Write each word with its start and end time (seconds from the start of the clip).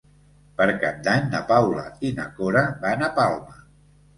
Per 0.61 0.65
Cap 0.83 1.03
d'Any 1.09 1.27
na 1.35 1.43
Paula 1.53 1.83
i 2.09 2.13
na 2.21 2.27
Cora 2.41 2.65
van 2.87 3.05
a 3.05 3.11
Palma. 3.21 3.63